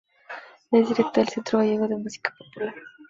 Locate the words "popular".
2.35-2.73